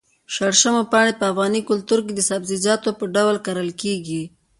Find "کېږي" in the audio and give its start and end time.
3.81-4.23